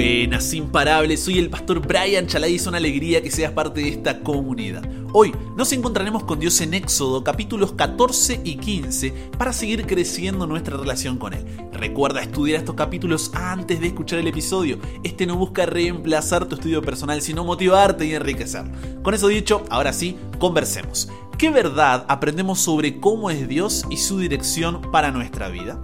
[0.00, 3.90] Buenas, imparables, soy el pastor Brian Chalai y es una alegría que seas parte de
[3.90, 4.82] esta comunidad.
[5.12, 10.78] Hoy nos encontraremos con Dios en Éxodo capítulos 14 y 15 para seguir creciendo nuestra
[10.78, 11.44] relación con Él.
[11.70, 14.78] Recuerda estudiar estos capítulos antes de escuchar el episodio.
[15.02, 18.72] Este no busca reemplazar tu estudio personal, sino motivarte y enriquecerlo.
[19.02, 21.10] Con eso dicho, ahora sí, conversemos.
[21.36, 25.78] ¿Qué verdad aprendemos sobre cómo es Dios y su dirección para nuestra vida?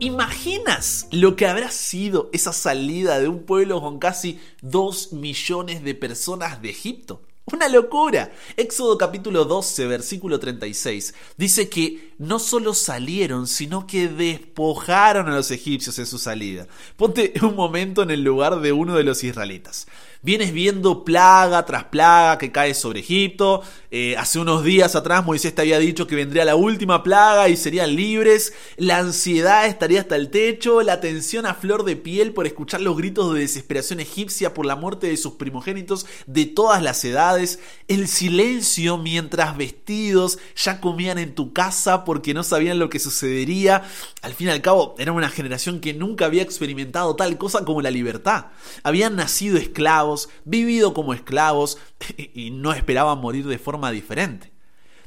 [0.00, 5.94] ¿Imaginas lo que habrá sido esa salida de un pueblo con casi 2 millones de
[5.94, 7.22] personas de Egipto?
[7.52, 8.32] Una locura.
[8.56, 15.50] Éxodo capítulo 12, versículo 36, dice que no solo salieron, sino que despojaron a los
[15.50, 16.66] egipcios en su salida.
[16.96, 19.86] Ponte un momento en el lugar de uno de los israelitas.
[20.24, 23.62] Vienes viendo plaga tras plaga que cae sobre Egipto.
[23.90, 27.58] Eh, hace unos días atrás Moisés te había dicho que vendría la última plaga y
[27.58, 28.54] serían libres.
[28.78, 30.80] La ansiedad estaría hasta el techo.
[30.80, 34.76] La tensión a flor de piel por escuchar los gritos de desesperación egipcia por la
[34.76, 37.58] muerte de sus primogénitos de todas las edades.
[37.86, 43.82] El silencio mientras vestidos ya comían en tu casa porque no sabían lo que sucedería.
[44.22, 47.82] Al fin y al cabo, era una generación que nunca había experimentado tal cosa como
[47.82, 48.46] la libertad.
[48.82, 51.78] Habían nacido esclavos vivido como esclavos
[52.16, 54.52] y no esperaban morir de forma diferente.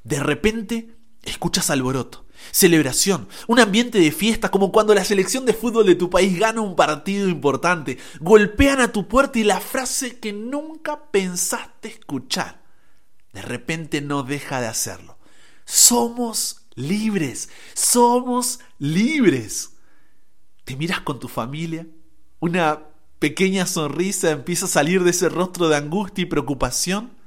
[0.03, 5.85] De repente, escuchas alboroto, celebración, un ambiente de fiesta como cuando la selección de fútbol
[5.85, 7.97] de tu país gana un partido importante.
[8.19, 12.61] Golpean a tu puerta y la frase que nunca pensaste escuchar,
[13.33, 15.17] de repente no deja de hacerlo.
[15.65, 19.73] Somos libres, somos libres.
[20.64, 21.86] Te miras con tu familia,
[22.39, 22.83] una
[23.20, 27.17] pequeña sonrisa empieza a salir de ese rostro de angustia y preocupación,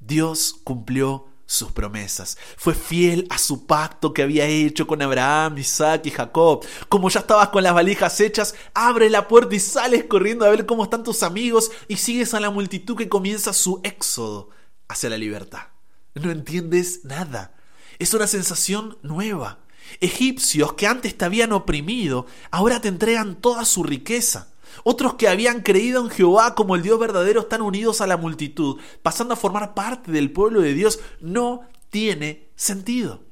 [0.00, 2.38] Dios cumplió sus promesas.
[2.56, 6.64] Fue fiel a su pacto que había hecho con Abraham, Isaac y Jacob.
[6.88, 10.66] Como ya estabas con las valijas hechas, abre la puerta y sales corriendo a ver
[10.66, 14.50] cómo están tus amigos y sigues a la multitud que comienza su éxodo
[14.88, 15.68] hacia la libertad.
[16.14, 17.54] No entiendes nada.
[17.98, 19.58] Es una sensación nueva.
[20.00, 24.48] Egipcios que antes te habían oprimido, ahora te entregan toda su riqueza.
[24.82, 28.80] Otros que habían creído en Jehová como el Dios verdadero están unidos a la multitud,
[29.02, 31.00] pasando a formar parte del pueblo de Dios.
[31.20, 33.22] No tiene sentido.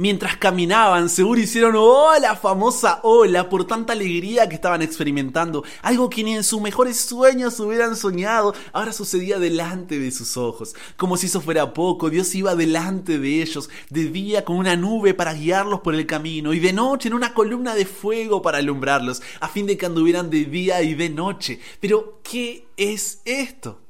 [0.00, 5.64] Mientras caminaban, seguro hicieron oh, la famosa ola por tanta alegría que estaban experimentando.
[5.82, 10.76] Algo que ni en sus mejores sueños hubieran soñado, ahora sucedía delante de sus ojos.
[10.96, 15.14] Como si eso fuera poco, Dios iba delante de ellos, de día con una nube
[15.14, 19.20] para guiarlos por el camino, y de noche en una columna de fuego para alumbrarlos,
[19.40, 21.58] a fin de que anduvieran de día y de noche.
[21.80, 23.80] Pero, ¿qué es esto?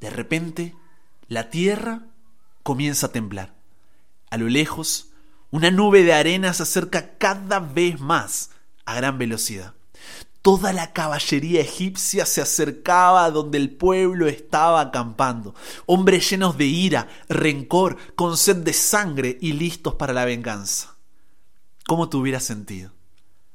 [0.00, 0.74] De repente,
[1.28, 2.08] la tierra
[2.64, 3.57] comienza a temblar
[4.30, 5.08] a lo lejos,
[5.50, 8.50] una nube de arena se acerca cada vez más
[8.84, 9.74] a gran velocidad.
[10.42, 15.54] Toda la caballería egipcia se acercaba a donde el pueblo estaba acampando,
[15.86, 20.96] hombres llenos de ira, rencor, con sed de sangre y listos para la venganza.
[21.86, 22.92] ¿Cómo te hubieras sentido?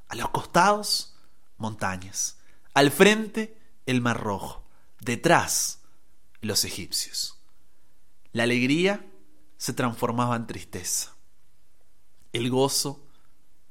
[0.07, 1.15] A los costados,
[1.57, 2.37] montañas.
[2.73, 4.63] Al frente, el mar rojo.
[4.99, 5.79] Detrás,
[6.41, 7.39] los egipcios.
[8.33, 9.05] La alegría
[9.63, 11.15] se transformaba en tristeza,
[12.33, 13.07] el gozo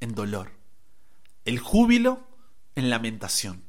[0.01, 0.53] en dolor,
[1.45, 2.27] el júbilo
[2.75, 3.63] en lamentación,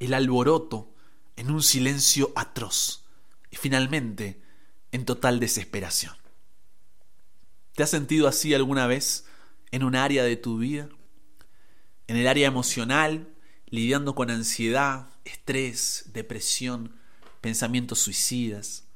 [0.00, 0.92] el alboroto
[1.36, 3.04] en un silencio atroz
[3.52, 4.42] y finalmente
[4.90, 6.16] en total desesperación.
[7.76, 9.24] ¿Te has sentido así alguna vez
[9.70, 10.88] en un área de tu vida?
[12.08, 13.32] En el área emocional,
[13.66, 16.96] lidiando con ansiedad, estrés, depresión,
[17.40, 18.88] pensamientos suicidas.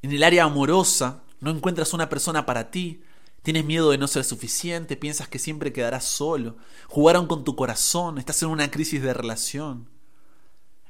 [0.00, 3.02] En el área amorosa, no encuentras una persona para ti,
[3.42, 6.56] tienes miedo de no ser suficiente, piensas que siempre quedarás solo,
[6.86, 9.88] jugaron con tu corazón, estás en una crisis de relación.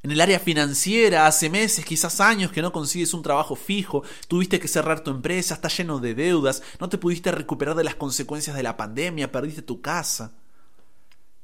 [0.02, 4.58] En el área financiera, hace meses, quizás años que no consigues un trabajo fijo, tuviste
[4.58, 8.56] que cerrar tu empresa, estás lleno de deudas, no te pudiste recuperar de las consecuencias
[8.56, 10.39] de la pandemia, perdiste tu casa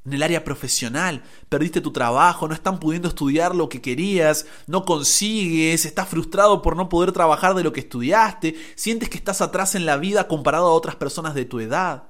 [0.07, 4.85] en el área profesional, perdiste tu trabajo, no están pudiendo estudiar lo que querías, no
[4.85, 9.75] consigues, estás frustrado por no poder trabajar de lo que estudiaste, sientes que estás atrás
[9.75, 12.03] en la vida comparado a otras personas de tu edad.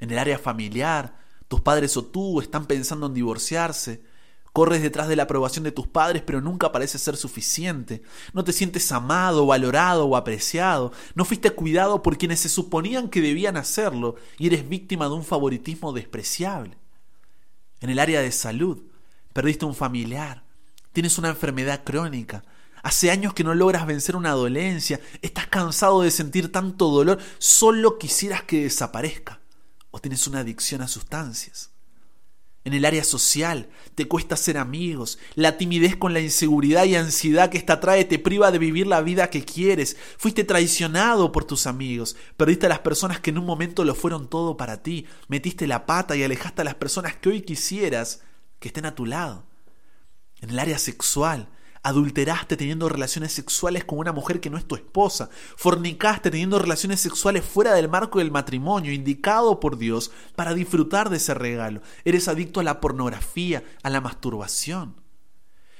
[0.00, 1.16] En el área familiar,
[1.48, 4.02] tus padres o tú están pensando en divorciarse,
[4.52, 8.02] corres detrás de la aprobación de tus padres pero nunca parece ser suficiente,
[8.34, 13.22] no te sientes amado, valorado o apreciado, no fuiste cuidado por quienes se suponían que
[13.22, 16.81] debían hacerlo y eres víctima de un favoritismo despreciable
[17.82, 18.80] en el área de salud,
[19.32, 20.44] perdiste un familiar,
[20.92, 22.44] tienes una enfermedad crónica,
[22.82, 27.98] hace años que no logras vencer una dolencia, estás cansado de sentir tanto dolor, solo
[27.98, 29.40] quisieras que desaparezca,
[29.90, 31.71] o tienes una adicción a sustancias.
[32.64, 35.18] En el área social, te cuesta ser amigos.
[35.34, 39.00] La timidez con la inseguridad y ansiedad que esta trae te priva de vivir la
[39.00, 39.96] vida que quieres.
[40.16, 42.16] Fuiste traicionado por tus amigos.
[42.36, 45.06] Perdiste a las personas que en un momento lo fueron todo para ti.
[45.26, 48.22] Metiste la pata y alejaste a las personas que hoy quisieras
[48.60, 49.44] que estén a tu lado.
[50.40, 51.48] En el área sexual,
[51.82, 57.00] adulteraste teniendo relaciones sexuales con una mujer que no es tu esposa, fornicaste teniendo relaciones
[57.00, 61.82] sexuales fuera del marco del matrimonio, indicado por Dios para disfrutar de ese regalo.
[62.04, 64.94] Eres adicto a la pornografía, a la masturbación.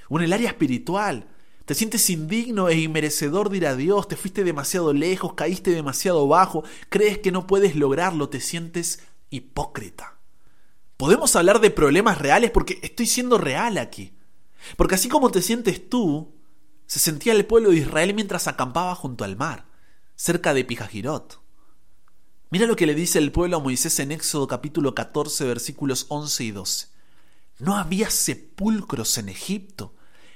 [0.08, 1.28] O en el área espiritual,
[1.64, 6.26] te sientes indigno e inmerecedor de ir a Dios, te fuiste demasiado lejos, caíste demasiado
[6.26, 9.00] bajo, crees que no puedes lograrlo, te sientes
[9.30, 10.18] hipócrita.
[10.96, 14.12] Podemos hablar de problemas reales porque estoy siendo real aquí.
[14.76, 16.34] Porque así como te sientes tú,
[16.86, 19.66] se sentía el pueblo de Israel mientras acampaba junto al mar,
[20.14, 21.40] cerca de Pijajirot.
[22.50, 26.44] Mira lo que le dice el pueblo a Moisés en Éxodo capítulo 14 versículos 11
[26.44, 26.86] y 12.
[27.60, 29.94] No había sepulcros en Egipto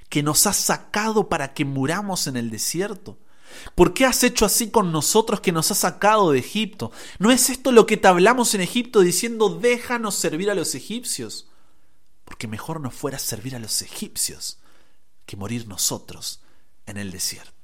[0.08, 3.19] que nos has sacado para que muramos en el desierto.
[3.75, 6.90] ¿Por qué has hecho así con nosotros que nos has sacado de Egipto?
[7.19, 11.49] ¿No es esto lo que te hablamos en Egipto diciendo déjanos servir a los egipcios?
[12.26, 14.58] Porque mejor nos fuera servir a los egipcios
[15.25, 16.43] que morir nosotros
[16.84, 17.56] en el desierto.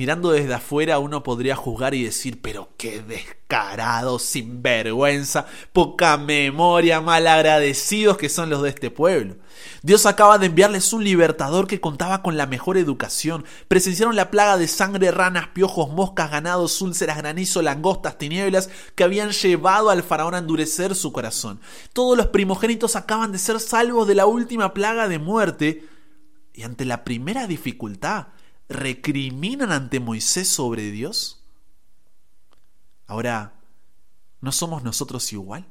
[0.00, 5.44] Mirando desde afuera uno podría juzgar y decir, pero qué descarado, sinvergüenza,
[5.74, 9.36] poca memoria, malagradecidos que son los de este pueblo.
[9.82, 13.44] Dios acaba de enviarles un libertador que contaba con la mejor educación.
[13.68, 19.32] Presenciaron la plaga de sangre, ranas, piojos, moscas, ganados, úlceras, granizo, langostas, tinieblas que habían
[19.32, 21.60] llevado al faraón a endurecer su corazón.
[21.92, 25.84] Todos los primogénitos acaban de ser salvos de la última plaga de muerte.
[26.54, 28.28] Y ante la primera dificultad,
[28.70, 31.42] recriminan ante Moisés sobre Dios?
[33.06, 33.60] Ahora,
[34.40, 35.66] ¿no somos nosotros igual?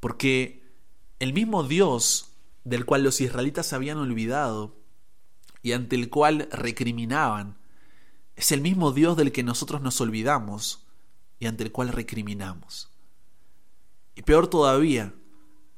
[0.00, 0.68] Porque
[1.20, 2.32] el mismo Dios
[2.64, 4.76] del cual los israelitas habían olvidado
[5.62, 7.56] y ante el cual recriminaban,
[8.36, 10.86] es el mismo Dios del que nosotros nos olvidamos
[11.38, 12.90] y ante el cual recriminamos.
[14.16, 15.14] Y peor todavía,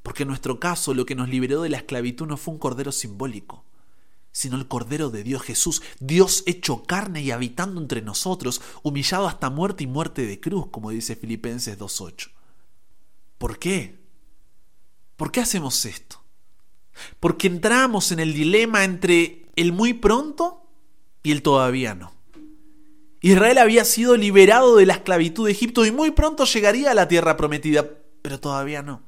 [0.03, 2.91] porque en nuestro caso lo que nos liberó de la esclavitud no fue un cordero
[2.91, 3.65] simbólico,
[4.33, 9.51] sino el Cordero de Dios Jesús, Dios hecho carne y habitando entre nosotros, humillado hasta
[9.51, 12.31] muerte y muerte de cruz, como dice Filipenses 2.8.
[13.39, 13.99] ¿Por qué?
[15.17, 16.23] ¿Por qué hacemos esto?
[17.19, 20.67] Porque entramos en el dilema entre el muy pronto
[21.23, 22.13] y el todavía no.
[23.21, 27.09] Israel había sido liberado de la esclavitud de Egipto y muy pronto llegaría a la
[27.09, 27.87] tierra prometida,
[28.23, 29.03] pero todavía no.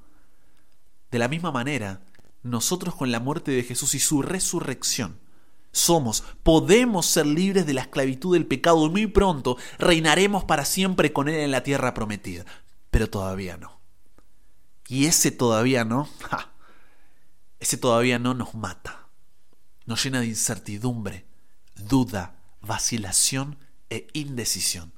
[1.10, 2.00] De la misma manera,
[2.42, 5.18] nosotros con la muerte de Jesús y su resurrección
[5.72, 11.12] somos, podemos ser libres de la esclavitud del pecado y muy pronto reinaremos para siempre
[11.12, 12.44] con Él en la tierra prometida.
[12.90, 13.80] Pero todavía no.
[14.86, 16.08] Y ese todavía no,
[17.58, 19.08] ese todavía no nos mata.
[19.86, 21.24] Nos llena de incertidumbre,
[21.74, 23.56] duda, vacilación
[23.88, 24.92] e indecisión.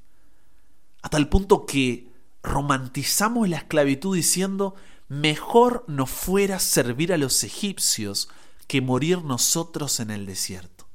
[1.03, 2.09] A tal punto que
[2.43, 4.75] romantizamos la esclavitud diciendo,
[5.21, 8.29] mejor nos fuera servir a los egipcios
[8.67, 10.87] que morir nosotros en el desierto.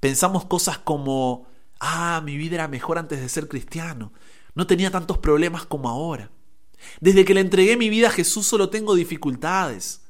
[0.00, 1.46] Pensamos cosas como,
[1.80, 4.12] ah, mi vida era mejor antes de ser cristiano,
[4.54, 6.30] no tenía tantos problemas como ahora.
[7.00, 10.02] Desde que le entregué mi vida a Jesús solo tengo dificultades.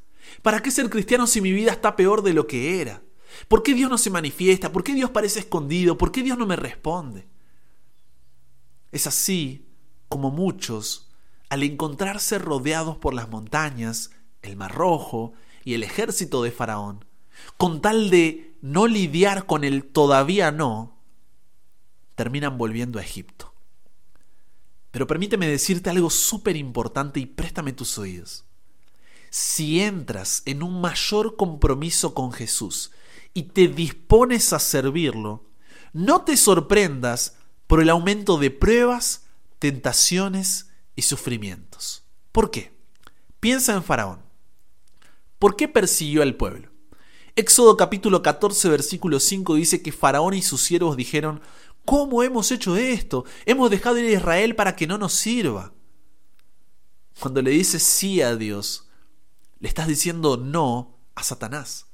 [0.43, 3.03] ¿Para qué ser cristiano si mi vida está peor de lo que era?
[3.49, 4.73] ¿Por qué Dios no se manifiesta?
[4.73, 5.97] ¿Por qué Dios parece escondido?
[5.97, 7.27] ¿Por qué Dios no me responde?
[8.93, 9.67] Es así
[10.09, 11.04] como muchos
[11.55, 14.11] al encontrarse rodeados por las montañas,
[14.43, 15.35] el Mar Rojo
[15.65, 17.05] y el ejército de Faraón,
[17.57, 20.99] con tal de no lidiar con el todavía no,
[22.17, 23.55] terminan volviendo a Egipto.
[24.91, 28.45] Pero permíteme decirte algo súper importante y préstame tus oídos.
[29.31, 32.91] Si entras en un mayor compromiso con Jesús
[33.33, 35.45] y te dispones a servirlo,
[35.93, 37.37] no te sorprendas
[37.69, 39.27] por el aumento de pruebas,
[39.61, 42.05] tentaciones y sufrimientos.
[42.33, 42.73] ¿Por qué?
[43.41, 44.21] Piensa en Faraón.
[45.39, 46.71] ¿Por qué persiguió al pueblo?
[47.37, 51.41] Éxodo capítulo 14 versículo 5 dice que Faraón y sus siervos dijeron,
[51.85, 53.25] ¿cómo hemos hecho esto?
[53.45, 55.73] Hemos dejado ir a Israel para que no nos sirva.
[57.19, 58.89] Cuando le dices sí a Dios,
[59.59, 61.87] le estás diciendo no a Satanás.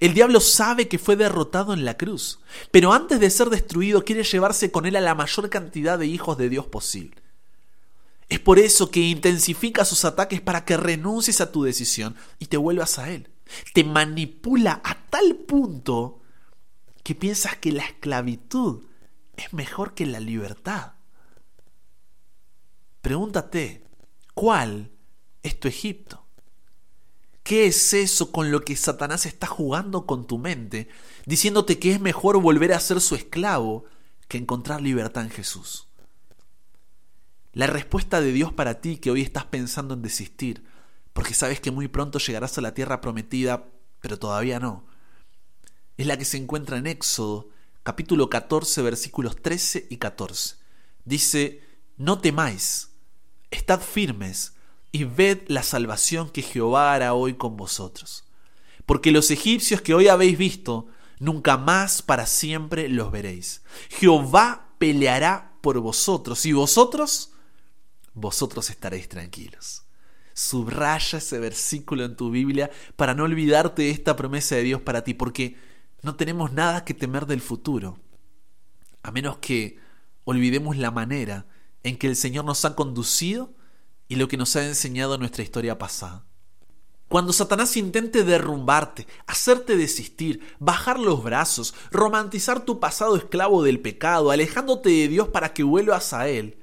[0.00, 2.40] El diablo sabe que fue derrotado en la cruz,
[2.70, 6.36] pero antes de ser destruido quiere llevarse con él a la mayor cantidad de hijos
[6.38, 7.22] de Dios posible.
[8.28, 12.56] Es por eso que intensifica sus ataques para que renuncies a tu decisión y te
[12.56, 13.30] vuelvas a Él.
[13.72, 16.20] Te manipula a tal punto
[17.02, 18.84] que piensas que la esclavitud
[19.36, 20.92] es mejor que la libertad.
[23.00, 23.88] Pregúntate,
[24.38, 24.92] ¿Cuál
[25.42, 26.24] es tu Egipto?
[27.42, 30.86] ¿Qué es eso con lo que Satanás está jugando con tu mente,
[31.26, 33.86] diciéndote que es mejor volver a ser su esclavo
[34.28, 35.87] que encontrar libertad en Jesús?
[37.52, 40.64] La respuesta de Dios para ti que hoy estás pensando en desistir,
[41.12, 43.68] porque sabes que muy pronto llegarás a la tierra prometida,
[44.00, 44.84] pero todavía no,
[45.96, 47.48] es la que se encuentra en Éxodo,
[47.82, 50.56] capítulo 14, versículos 13 y 14.
[51.04, 51.62] Dice,
[51.96, 52.90] no temáis,
[53.50, 54.54] estad firmes,
[54.92, 58.24] y ved la salvación que Jehová hará hoy con vosotros.
[58.86, 60.86] Porque los egipcios que hoy habéis visto,
[61.18, 63.62] nunca más para siempre los veréis.
[63.90, 67.32] Jehová peleará por vosotros y vosotros,
[68.20, 69.84] vosotros estaréis tranquilos.
[70.34, 75.02] Subraya ese versículo en tu Biblia para no olvidarte de esta promesa de Dios para
[75.02, 75.56] ti, porque
[76.02, 77.98] no tenemos nada que temer del futuro,
[79.02, 79.78] a menos que
[80.24, 81.46] olvidemos la manera
[81.82, 83.54] en que el Señor nos ha conducido
[84.08, 86.24] y lo que nos ha enseñado nuestra historia pasada.
[87.08, 94.30] Cuando Satanás intente derrumbarte, hacerte desistir, bajar los brazos, romantizar tu pasado esclavo del pecado,
[94.30, 96.57] alejándote de Dios para que vuelvas a Él,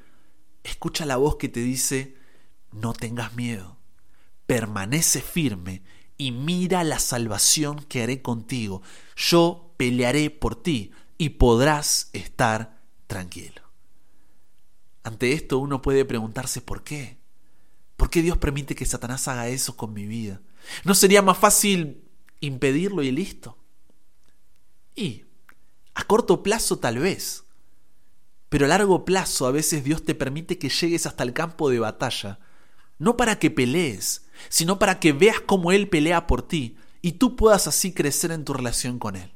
[0.66, 2.16] escucha la voz que te dice,
[2.72, 3.78] no tengas miedo,
[4.46, 5.84] permanece firme
[6.18, 8.82] y mira la salvación que haré contigo.
[9.16, 13.62] Yo pelearé por ti y podrás estar tranquilo.
[15.04, 17.20] Ante esto uno puede preguntarse por qué.
[17.96, 20.42] ¿Por qué Dios permite que Satanás haga eso con mi vida?
[20.84, 22.04] ¿No sería más fácil
[22.42, 23.58] impedirlo y listo?
[24.96, 25.26] Y
[25.94, 27.45] a corto plazo tal vez,
[28.56, 31.80] pero a largo plazo a veces Dios te permite que llegues hasta el campo de
[31.80, 32.40] batalla,
[33.00, 37.36] no para que pelees, sino para que veas cómo Él pelea por ti y tú
[37.36, 39.34] puedas así crecer en tu relación con Él.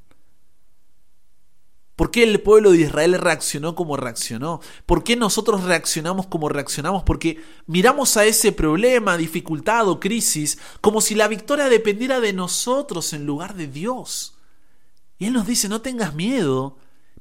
[1.97, 4.61] ¿Por qué el pueblo de Israel reaccionó como reaccionó?
[4.85, 7.03] ¿Por qué nosotros reaccionamos como reaccionamos?
[7.03, 13.11] Porque miramos a ese problema, dificultad o crisis como si la victoria dependiera de nosotros
[13.11, 14.37] en lugar de Dios.
[15.17, 16.77] Y Él nos dice, no tengas miedo,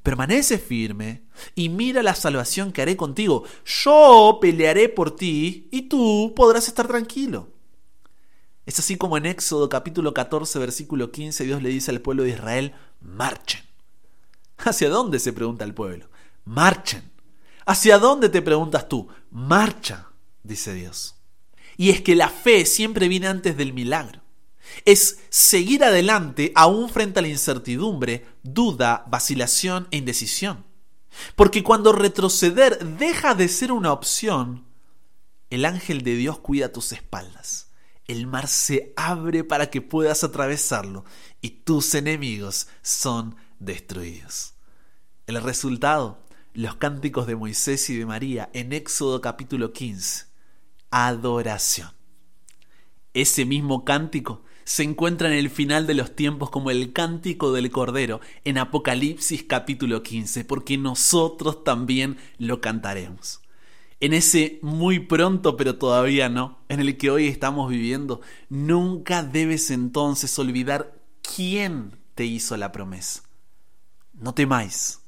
[0.09, 1.25] permanece firme
[1.55, 3.45] y mira la salvación que haré contigo.
[3.67, 7.51] Yo pelearé por ti y tú podrás estar tranquilo.
[8.65, 12.31] Es así como en Éxodo capítulo 14 versículo 15 Dios le dice al pueblo de
[12.31, 12.73] Israel,
[13.03, 13.61] marchen.
[14.57, 15.19] ¿Hacia dónde?
[15.19, 16.09] se pregunta el pueblo.
[16.47, 17.03] Marchen.
[17.67, 19.09] ¿Hacia dónde te preguntas tú?
[19.31, 20.09] Marcha,
[20.43, 21.17] dice Dios.
[21.77, 24.23] Y es que la fe siempre viene antes del milagro.
[24.85, 30.65] Es seguir adelante aún frente a la incertidumbre, duda, vacilación e indecisión.
[31.37, 34.67] Porque cuando retroceder deja de ser una opción,
[35.51, 37.69] el ángel de Dios cuida tus espaldas.
[38.07, 41.05] El mar se abre para que puedas atravesarlo
[41.41, 44.55] y tus enemigos son destruidos.
[45.27, 46.19] El resultado,
[46.55, 50.27] los cánticos de Moisés y de María en Éxodo capítulo 15.
[50.91, 51.93] Adoración.
[53.13, 57.71] Ese mismo cántico se encuentra en el final de los tiempos como el cántico del
[57.71, 63.41] Cordero en Apocalipsis capítulo 15, porque nosotros también lo cantaremos.
[63.99, 68.21] En ese muy pronto, pero todavía no, en el que hoy estamos viviendo,
[68.51, 73.23] nunca debes entonces olvidar quién te hizo la promesa.
[74.13, 75.01] No temáis,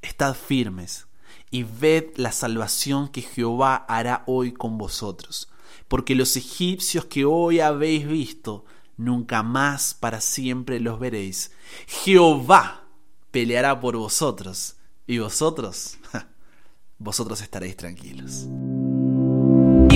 [0.00, 1.06] estad firmes
[1.50, 5.50] y ved la salvación que Jehová hará hoy con vosotros,
[5.86, 8.64] porque los egipcios que hoy habéis visto,
[8.96, 11.52] nunca más para siempre los veréis.
[11.86, 12.84] Jehová
[13.30, 14.76] peleará por vosotros,
[15.06, 15.98] y vosotros,
[16.98, 18.46] vosotros estaréis tranquilos.